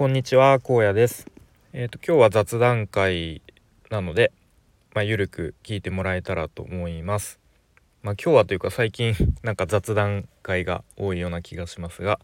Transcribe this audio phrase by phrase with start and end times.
[0.00, 1.26] こんにちは荒野です。
[1.74, 3.42] えっ、と今日は雑談会
[3.90, 4.32] なので
[4.94, 7.38] まあ、ゆるく聞いてもらえたらと思います。
[8.02, 12.18] まあ、今日はというか最近 なんか雑談会が多いような気がしますが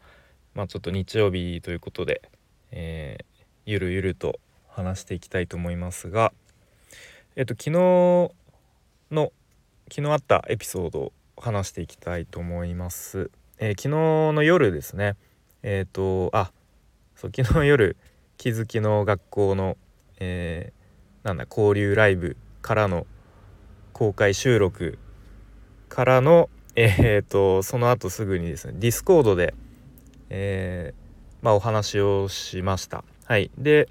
[0.54, 2.23] まあちょっと日曜日ということで、
[2.71, 6.33] えー、ゆるゆると話していきたいと思いますが
[7.37, 7.71] えっ、と昨日
[9.11, 9.33] の
[9.90, 13.88] 昨日あったエピソードを話していきたいと思います、えー、昨日
[14.33, 15.17] の夜ですね。
[15.63, 16.52] えっ、とあ
[17.16, 17.96] そう昨日夜
[18.37, 19.77] 気づきの学校の、
[20.19, 23.07] えー、なんだ交流ライブからの
[23.93, 24.98] 公開収録
[25.88, 26.48] からの
[26.79, 29.55] えーと、その後すぐにですねディスコードで、
[30.29, 33.02] えー、まあ、お話をしました。
[33.24, 33.88] はい、で、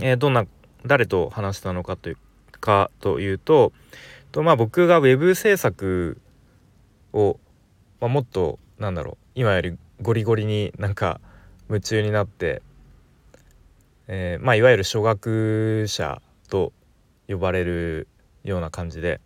[0.00, 0.46] え、どんな
[0.86, 2.16] 誰と話したのかという
[2.60, 3.72] かというと
[4.30, 6.20] と、まあ、僕が web 制作
[7.12, 7.38] を、
[8.00, 11.20] まあ、もっとなんだろう今よりゴリゴリになんか
[11.68, 12.62] 夢中になって、
[14.06, 16.72] えー、まあいわゆる初学者と
[17.28, 18.08] 呼ばれる
[18.42, 19.20] ような感じで、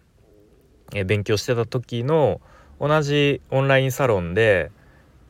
[0.92, 2.40] えー、勉強してた時の
[2.80, 4.72] 同じオンラインサロンで、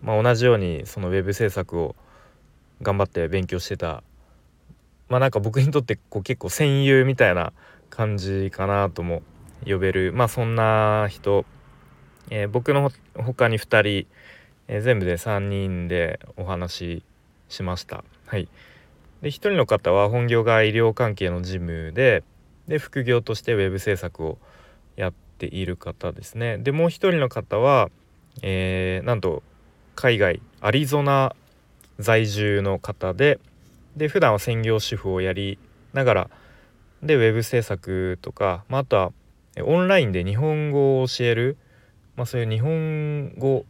[0.00, 1.94] まあ、同じようにそのウェブ制作を
[2.80, 4.02] 頑張って勉強してた。
[5.08, 7.52] まあなんか僕にとってこう結構戦友みたいな
[7.90, 9.22] 感じかなとも
[9.66, 10.12] 呼べる。
[10.14, 11.44] まあそんな人、
[12.30, 14.08] えー、僕のほかに2人
[14.68, 17.02] えー、全部で3人でお話し
[17.48, 18.04] しました。
[18.26, 18.48] はい、
[19.20, 22.24] で1人の方は本業が医療関係の事務で
[22.68, 24.38] で副業としてウェブ制作を
[24.96, 26.58] やっている方ですね。
[26.58, 27.90] でもう1人の方は、
[28.42, 29.42] えー、なんと
[29.94, 31.34] 海外アリゾナ
[31.98, 33.38] 在住の方で
[33.96, 35.58] で普段は専業主婦をやり
[35.92, 36.30] ながら
[37.02, 39.12] でウェブ制作とか、まあ、あとは
[39.64, 41.56] オンラインで日本語を教える、
[42.16, 43.66] まあ、そういう日本語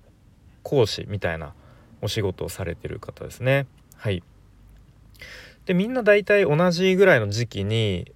[0.63, 1.55] 講師みたいな
[2.01, 3.67] お仕事をされてる方ですね。
[3.97, 4.23] はい
[5.67, 8.11] でみんな大体同じぐらいの時期に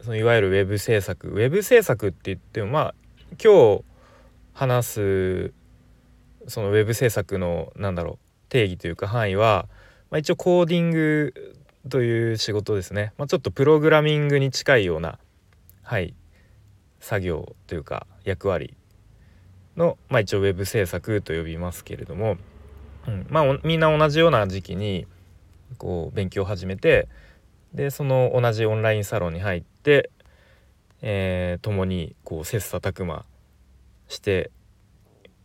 [0.00, 2.94] そのいわゆるウェブ制作ウェブ制作って言ってもまあ
[3.42, 3.84] 今日
[4.52, 5.52] 話す
[6.46, 8.18] そのウェブ制作のなんだろう
[8.48, 9.68] 定義というか範囲は、
[10.10, 11.34] まあ、一応コーディング
[11.88, 15.18] という仕事ですね、まあ、ちょっとプログラミングに近いような
[15.82, 16.14] はい
[17.00, 18.76] 作業というか役割
[19.76, 22.36] の、まあ、一応ウェブ制作と呼びますけれども、
[23.06, 25.06] うんまあ、みんな同じような時期に
[25.78, 27.08] こう勉強を始めて
[27.74, 30.10] でその同じオンラインサロンに入って、
[31.00, 33.24] えー、共にこう切磋琢磨
[34.08, 34.50] して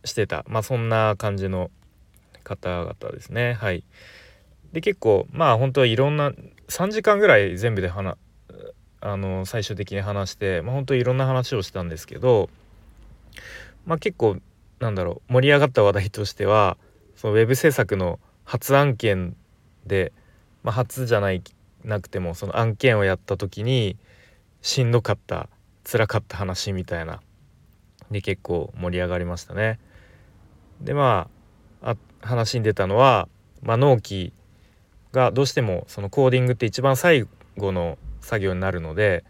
[0.04, 1.70] してた、まあ、そんな感じの
[2.44, 3.54] 方々ですね。
[3.54, 3.84] はい、
[4.72, 6.32] で結構まあ本当はいろんな
[6.68, 8.16] 3時間ぐらい全部で話
[9.00, 12.50] あの最終的に話して、まあ、本当いろんな話をしたんですけど
[13.88, 14.36] まあ、結構
[14.80, 16.76] なんだろう盛り上がった話題としては
[17.16, 19.34] そのウェブ制作の初案件
[19.86, 20.12] で、
[20.62, 21.42] まあ、初じゃない
[21.84, 23.96] なくてもその案件をやった時に
[24.60, 25.48] しんどかった
[25.90, 27.22] 辛かった話みたいな
[28.10, 29.78] で結構盛り上がりましたね。
[30.82, 31.28] でま
[31.82, 33.26] あ話に出たのは、
[33.62, 34.34] まあ、納期
[35.12, 37.26] がどうしてもそのコーディングって一番最
[37.56, 39.24] 後の作業になるので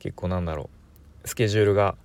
[0.00, 0.68] 結構なんだろ
[1.24, 1.96] うスケジュールが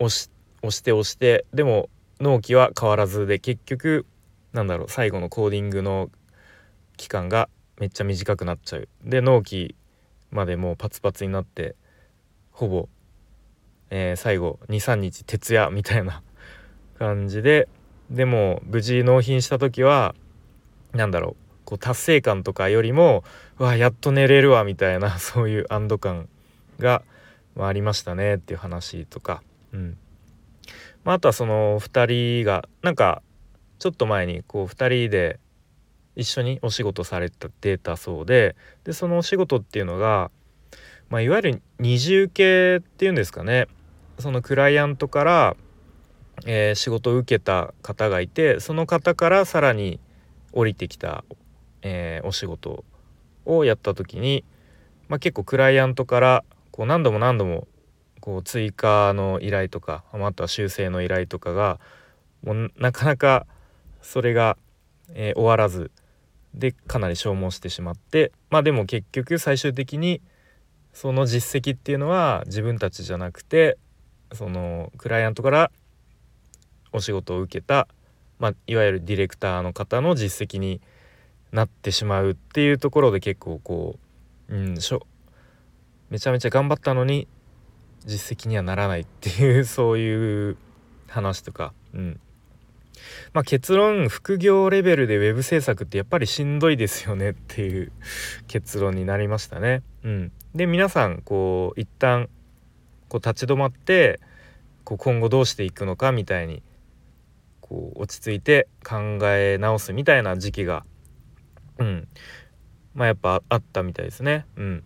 [0.00, 0.28] 押し
[0.62, 1.88] 押して押してでも
[2.20, 4.06] 納期は変わらずで結局
[4.52, 6.10] なんだろう最後のコーディングの
[6.96, 8.88] 期間がめっちゃ短くなっちゃう。
[9.04, 9.74] で納期
[10.30, 11.76] までもうパツパツになって
[12.50, 12.88] ほぼ、
[13.90, 16.22] えー、最後23日徹夜みたいな
[16.98, 17.68] 感じで
[18.10, 20.14] でも無事納品した時は
[20.92, 23.24] 何だろうこう達成感とかよりも
[23.58, 26.28] わやっと寝れるわみたいな そういう安堵感
[26.78, 27.02] が、
[27.54, 29.98] まあ、ありましたねっていう話とか、うん、
[31.06, 33.22] まあ、あとはその2人がなんか
[33.78, 35.38] ちょっと前にこう2人で
[36.16, 40.32] 一緒にお仕事されたデータそうででそのお仕事っていうのが、
[41.08, 43.68] まあ、いわゆる二重系っていうんですかね。
[44.18, 45.56] そのクライアントから、
[46.44, 50.00] えー、仕事を受けた方がいてその方からさらに
[50.52, 51.22] 降りてきた、
[51.82, 52.82] えー、お仕事
[53.44, 54.42] をやった時に、
[55.08, 57.68] まあ、結構クライアントからこう何度も何度も
[58.20, 61.78] こう追加の依頼とかあとは修正の依頼とかが
[62.44, 63.46] もうなかなか
[64.02, 64.56] それが、
[65.14, 65.90] えー、終わらず
[66.54, 70.20] でかなり消耗してしまってまあでも結局最終的に
[70.92, 73.76] その実績っていうのは自分たちじゃなくて
[74.32, 75.70] そのクライアントから
[76.92, 77.86] お仕事を受けた、
[78.38, 80.80] まあ、いわゆるディレクターの方の実績に
[81.52, 83.98] なってしまうっていうところで結構こ
[84.48, 85.06] う、うん、しょ
[86.10, 87.28] めちゃめちゃ頑張ったのに
[88.06, 90.56] 実績にはならないっていう そういう
[91.08, 92.20] 話とか、うん、
[93.32, 97.92] まあ、結論副業レベルで web 制作ってやっぱりしんどいですよねっていう
[98.48, 99.82] 結論になりましたね。
[100.04, 102.28] うん、で皆さんこう一旦
[103.08, 104.20] こう立ち止まって
[104.84, 106.62] こう今後どうしていくのかみたいに
[107.60, 110.84] こう落ち着いて考え直すみたいな時期が、
[111.78, 112.08] うん、
[112.94, 114.46] まあやっぱあったみたいですね。
[114.56, 114.84] うん、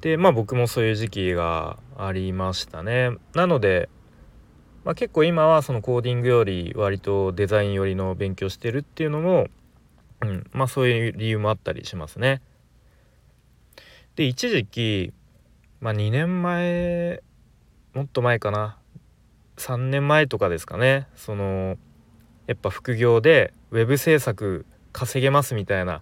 [0.00, 3.16] でまあ僕もそういう時期がありましたね。
[3.34, 3.88] なので
[4.88, 9.48] まあ、結構今はそのコーディングより割とデザイン寄りの勉強してるっていうのも、
[10.22, 12.40] うん、まあそういう理由もあったりしますね。
[14.16, 15.12] で一時期、
[15.80, 17.22] まあ、2年前
[17.92, 18.78] もっと前かな
[19.58, 21.76] 3年前とかですかねその
[22.46, 26.00] やっぱ副業でウェブ制作稼げますみたいな、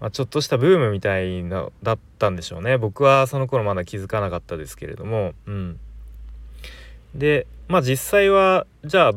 [0.00, 2.78] まあ、ちょっとしたブームみたいなだったんでしょうね。
[2.78, 5.32] 僕はその頃まだ気づかなかったですけれども。
[5.46, 5.80] うん。
[7.14, 9.12] でまあ実際はじゃあ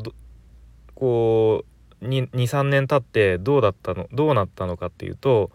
[0.95, 1.65] こ
[2.01, 5.51] う23年経ってどうだったのどうなったのかっていうと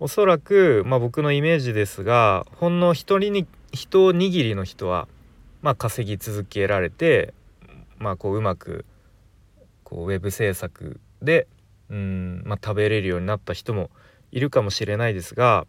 [0.00, 5.06] おそらく、まあ、僕のイメージですがほんの一人に一握りの人は、
[5.60, 7.34] まあ、稼ぎ続けられて、
[7.98, 8.86] まあ、こううまく
[9.84, 11.46] こうウェブ制作で
[11.90, 13.90] うん、まあ、食べれるようになった人も
[14.32, 15.66] いるかもしれないですが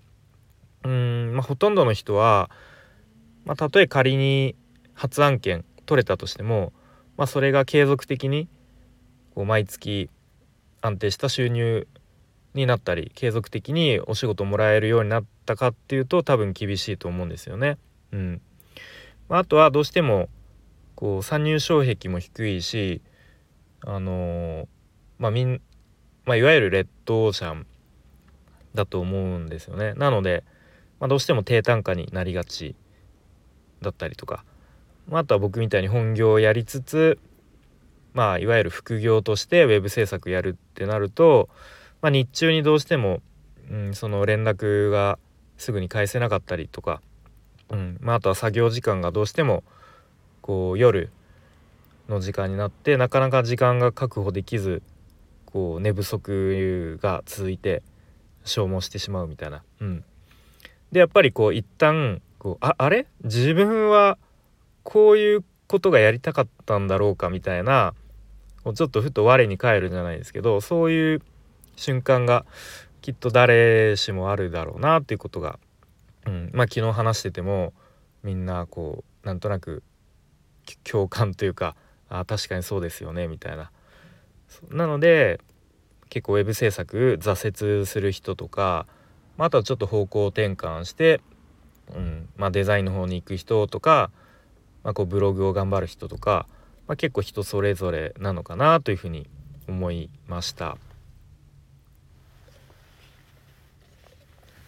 [0.84, 2.50] うん、まあ、ほとんどの人は、
[3.46, 4.56] まあ、たとえ仮に
[4.94, 6.74] 初案件取れたとしても、
[7.18, 8.48] まあ、それが継続的に
[9.36, 10.10] こう毎月
[10.82, 11.88] 安定した収入
[12.54, 17.78] になったり継続的にお仕事もらえるようになったかっていうと多分厳しいと思うんですよね。
[18.12, 18.42] うん
[19.28, 20.30] まあ、あとはどうしても
[20.96, 23.02] こう参入障壁も低いし
[23.86, 24.68] あのー、
[25.18, 25.62] まあみん
[26.26, 27.66] まあ、いわゆるレッドオーシャン
[28.74, 29.94] だと思うんですよね。
[29.96, 30.44] なので、
[31.00, 32.76] まあ、どうしても低単価になりがち
[33.82, 34.44] だったりとか
[35.08, 37.20] まあとは僕みたいに本業をやりつつ
[38.14, 41.50] まあいわゆる副業としてウェブ制作やるってなると、
[42.02, 43.22] まあ、日中にどうしても、
[43.70, 45.20] うん、その連絡が
[45.58, 47.02] すぐに返せなかったりとか、
[47.70, 49.64] うんまあ、あとは作業時間がどうしても
[50.42, 51.10] こう夜
[52.08, 54.82] の時間になってなかなか時間が確保できず
[55.46, 57.82] こう寝不足が続いて
[58.44, 59.64] 消耗してしまうみたいな。
[59.82, 60.04] うん、
[60.92, 63.08] でやっぱりこう一旦こうああれ？
[63.24, 64.18] 自分は
[64.84, 67.94] こういうことがやりたかったんだろうかみたいな
[68.64, 71.22] ちょっとふと我に返るじゃないですけどそういう
[71.76, 72.46] 瞬間が
[73.02, 75.58] きっと誰しもあるだろうなっていうことが、
[76.26, 77.74] うん、まあ昨日話してても
[78.24, 79.84] みんなこうなんとなく
[80.84, 81.76] 共感というか
[82.10, 83.72] あ確かにそうですよねみたいな。
[84.70, 85.40] なので
[86.14, 88.86] 結構ウェブ制作挫折する人とか、
[89.38, 91.22] まあ、あとはちょっと方向転換して、
[91.94, 94.12] うんまあ、デザインの方に行く人とか
[94.84, 96.46] まあ、こうブログを頑張る人とか、
[96.88, 99.28] まあ、結構人それぞれなのかなというふうに
[99.68, 100.78] 思いました。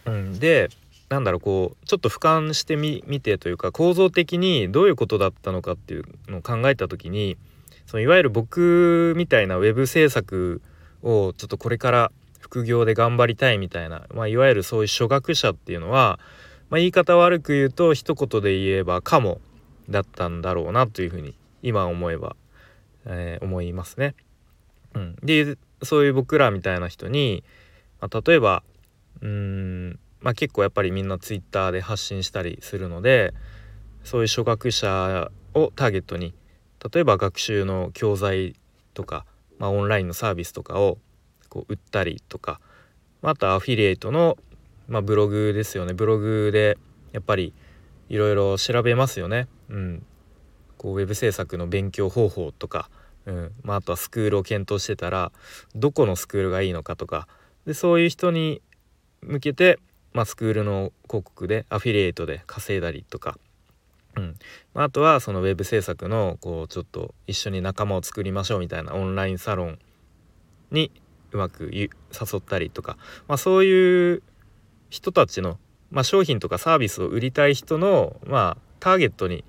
[0.06, 0.70] うん、で
[1.08, 7.36] なんだろうこうちょっと俯瞰してみ見てというか構造的にどういうことだったのかっていうのを考えた時に
[7.86, 10.62] そのいわゆる僕みたいなウェブ制作
[11.06, 16.18] をちょっとこれから副業で頑張りたいみたいな、まあ、いわゆるそういう初学者っていうのは、
[16.68, 19.40] まあ、言い方悪く言うと一言で言えばかも
[19.88, 22.34] だったんだろうなというふうに今思えば、
[23.06, 24.14] えー、思いますね。
[24.94, 27.44] うん、でそういう僕らみたいな人に、
[28.00, 28.62] まあ、例えば
[29.20, 33.32] うん、まあ、結構やっぱりみんな twitter で発信したりするので
[34.04, 36.34] そういう初学者をターゲットに
[36.92, 38.54] 例えば学習の教材
[38.94, 39.24] とか、
[39.58, 40.98] まあ、オンラインのサービスとかを
[41.48, 42.60] こう売ったりとか
[43.22, 44.36] あとアフィリエイトの、
[44.88, 45.94] まあ、ブログですよね。
[45.94, 46.78] ブログで
[47.12, 47.52] やっぱり
[48.08, 49.48] いろいろ調べますよね。
[49.68, 50.06] うん、
[50.78, 52.88] こうウェブ制作の勉強方法とか、
[53.24, 53.52] うん。
[53.62, 55.32] まあ、あとはスクールを検討してたら
[55.74, 57.26] どこのスクールがいいのかとか。
[57.66, 58.62] でそういう人に
[59.22, 59.80] 向けて、
[60.12, 63.38] まあ、スクールの広告でアフィリエイトで稼いだりとか、
[64.16, 64.34] うん
[64.74, 69.78] まあ、あとはそのウェブ制作のこうちょっと一緒に仲間を作りましょうみたいなオンラインサロン
[70.70, 70.90] に
[71.32, 71.88] うまく誘
[72.38, 72.96] ったりとか、
[73.28, 74.22] まあ、そういう
[74.88, 75.58] 人たちの、
[75.90, 79.44] まあ、商品とかサービスを売りたい人の、まあ、ターゲットに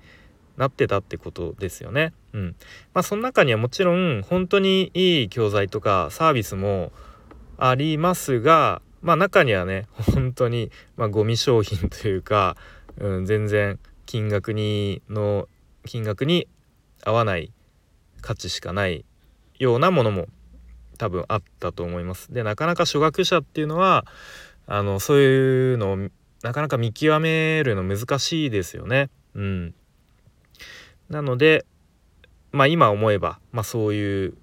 [0.58, 2.12] なってたってことですよね。
[2.32, 2.56] うん。
[2.92, 6.92] まあその中にはもちろん本当にいい教材とかサービスも
[7.56, 12.56] ありますが、まあ中にはね、本当に、まあ、ゴミ商品というか、
[12.98, 13.78] うん、全然
[14.08, 15.48] 金額にの
[15.84, 16.48] 金額に
[17.04, 17.52] 合わない
[18.22, 19.04] 価値しかない
[19.58, 20.28] ようなものも
[20.96, 22.32] 多分あったと思います。
[22.32, 24.06] でなかなか初学者っていうのは
[24.66, 25.96] あのそういうのを
[26.42, 29.10] なかなか見極めるの難しいですよね。
[29.34, 29.74] うん、
[31.10, 31.66] なので
[32.50, 34.38] まあ今思えば、まあ、そういう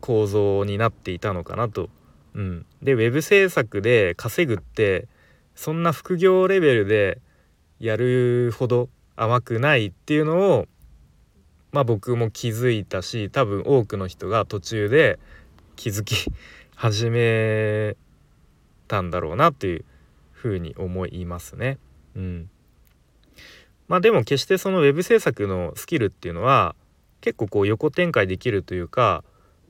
[0.00, 1.88] 構造になっていたのかなと。
[2.34, 5.06] うん、でウェブ制作で稼ぐって
[5.54, 7.20] そんな副業レベルで
[7.82, 10.66] やるほど甘くないっていうのを
[11.72, 15.18] まあ僕も気づいたし多分多くの人が途中で
[15.74, 16.30] 気づき
[16.76, 17.96] 始め
[18.86, 19.84] たんだろうなっていう
[20.30, 21.78] ふうに思いますね。
[22.14, 22.50] うん、
[23.88, 26.76] まあでも決してそのウェブ制作のスキルっていうのは
[27.20, 29.24] 結構こう横展開できるというか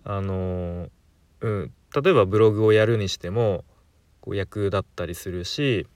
[0.04, 0.90] あの
[1.40, 3.64] うん、例えばブログをやるにしても
[4.21, 5.87] こう役立ったりするし、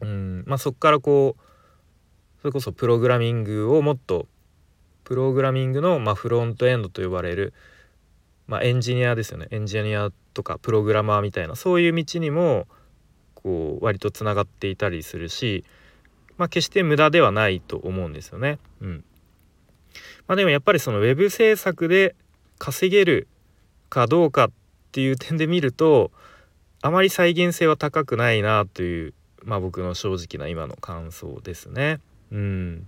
[0.00, 0.44] うん。
[0.46, 1.42] まあ、そこからこう
[2.40, 4.26] それこそプログラミングをもっと
[5.04, 7.52] プログラミングの、まあ、フロントエンドと呼ばれる、
[8.46, 9.48] まあ、エンジニアですよね。
[9.50, 12.66] エンジニアとかプログラマーみたいなそういう道にも
[13.34, 15.64] こう割とつながっていたりするし、
[16.38, 18.58] まあ、決して無駄ではないと思うんですよね。
[18.80, 19.04] うん。
[20.26, 22.14] まあ、でもやっぱりそのウェブ制作で
[22.58, 23.28] 稼げる
[23.88, 24.50] かどうかっ
[24.92, 26.12] ていう点で見ると
[26.82, 32.00] あまり再現性は高くないなという、まあ、僕の正直な今の感想ですね。
[32.30, 32.86] うん、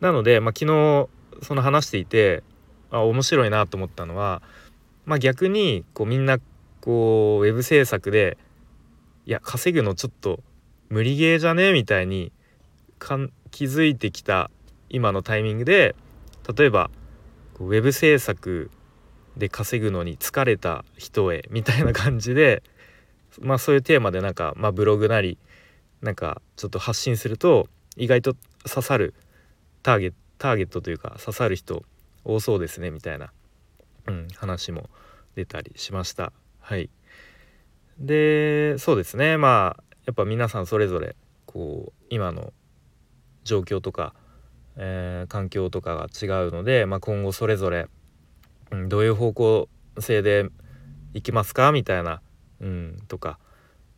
[0.00, 1.08] なので、まあ、昨日
[1.42, 2.42] その話していて
[2.90, 4.42] あ面白いなと思ったのは、
[5.04, 6.38] まあ、逆にこうみんな
[6.80, 8.36] こうウェブ制作で
[9.26, 10.40] いや稼ぐのちょっと
[10.90, 11.72] 無理ゲーじゃね？
[11.72, 12.30] みたいに
[12.98, 14.50] かん気づいてきた
[14.90, 15.94] 今のタイミングで
[16.56, 16.90] 例えば
[17.58, 18.70] ウェブ制作
[19.36, 22.62] で稼ぐのに疲れた人へみたいな感じで
[23.40, 25.38] まあそういうテーマでなんか、まあ、ブログなり
[26.02, 28.36] なんかちょっと発信すると意外と
[28.68, 29.14] 刺さる
[29.82, 31.84] ターゲターゲットというか刺さる人
[32.24, 33.32] 多そうですねみたいな、
[34.06, 34.88] うん、話も
[35.34, 36.32] 出たりしました。
[36.60, 36.90] はい。
[37.98, 39.36] でそうですね。
[39.36, 42.52] まあやっぱ皆さんそれぞれこう今の
[43.44, 44.14] 状況とか、
[44.76, 47.88] えー、環境とかが違うので、まあ、今後それぞれ
[48.70, 49.68] うん、どういう方向
[50.00, 50.48] 性で
[51.12, 51.70] 行きますか？
[51.70, 52.22] みたいな、
[52.60, 53.38] うん、とか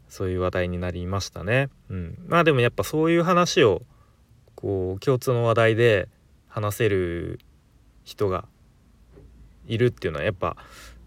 [0.09, 1.69] そういう話題になりましたね。
[1.89, 3.83] うん、まあでもやっぱそういう話を
[4.55, 6.09] こう共通の話題で
[6.49, 7.41] 話せる
[8.05, 8.47] 人が
[9.67, 10.57] いるっていうのはやっぱ、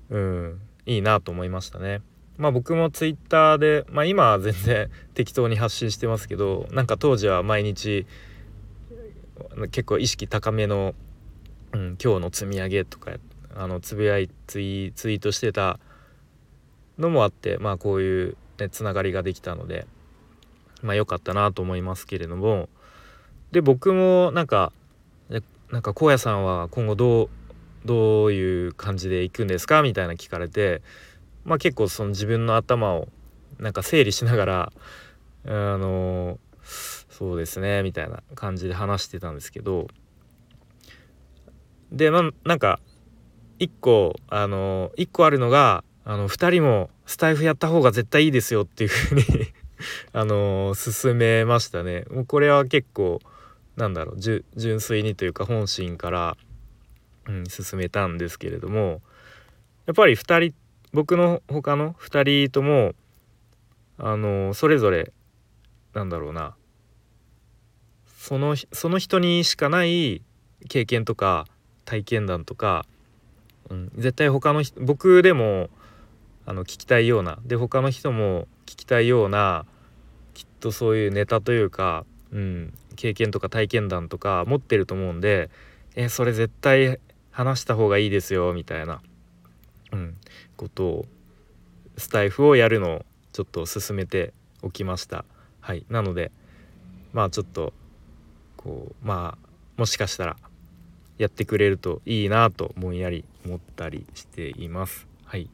[0.10, 2.02] うん、いいなと思いましたね。
[2.38, 8.06] まあ僕もツイッターで、まあ、今は全然適当に発信してますけどなんか当時は毎日
[9.72, 10.94] 結構意識高めの、
[11.74, 13.12] うん、今日の積み上げとか
[13.56, 15.80] あのつぶやいツイツイートしてた
[17.00, 19.88] のもあってまあこういう、ね、つながりができたので
[20.84, 22.70] まあ良かったなと思いますけれども。
[23.52, 24.72] で僕もなんか
[25.72, 27.30] なんか荒野さんは今後どう
[27.86, 29.82] どういう感じで行くんですか？
[29.82, 30.84] みたいな聞かれて
[31.46, 33.08] まあ結構その自分の頭を
[33.58, 34.74] なんか整理しながら
[35.46, 39.88] あのそうですねみたいな感じで話してたんですけど。
[41.92, 42.80] でまあなんか
[43.58, 49.24] 1個あの1個あるのがあの2人もスタイフやった方が絶対いいですよっていうふうに
[50.12, 52.06] あの勧めましたね。
[52.10, 53.20] もうこれは結構
[53.76, 56.36] なんだろう純粋にというか本心から、
[57.28, 59.04] うん、勧めたんですけれども
[59.86, 60.56] やっぱり2人
[60.94, 62.96] 僕の他の2人とも
[64.00, 65.14] あのそれぞれ
[65.94, 66.56] なんだろうな
[68.18, 70.24] そのその人にしかない
[70.70, 71.46] 経験とか
[71.86, 72.88] 体験談とか
[73.70, 75.70] うん、絶対他の人僕でも
[76.50, 79.68] あの聞きたいようなで他の人も聞きたいような
[80.34, 85.52] きっとそういうネタというか、うん、経験とか体験談とか持ってると思うんで
[85.94, 89.00] えそれ絶対話した方がいいですよみたいな、
[89.92, 90.18] うん、
[90.58, 91.06] ことを
[91.98, 95.26] スタイフをやるのをちょっと進めておきました。
[95.62, 96.32] はい、なので
[97.14, 97.74] まあちょっと
[98.58, 100.36] こうまあもしかしたら
[101.20, 105.06] やってくれるといいなとぼんやり思ったりしています。
[105.26, 105.48] はい、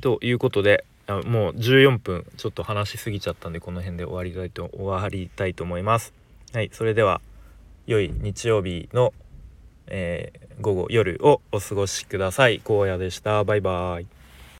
[0.00, 6.12] ということでもう14分ちょっと話しすぎちゃったんでこの辺で終わりたいと終わりたいと思います。
[6.52, 7.20] はい、それでは
[7.86, 9.12] 良い日曜日の、
[9.88, 12.60] えー、午後夜をお過ごしください。
[12.64, 13.42] 荒野でした。
[13.44, 14.06] バイバーイ。